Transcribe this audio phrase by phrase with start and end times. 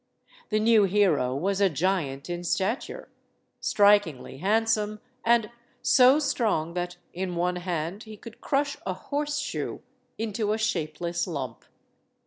[0.49, 3.09] The new hero was a giant in stature,
[3.59, 5.51] strikingly hand some, and
[5.83, 9.77] so strong that in one hand he could crush a horseshoe
[10.17, 11.65] into a shapeless lump.